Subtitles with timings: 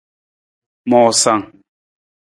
[0.89, 1.43] Moosang.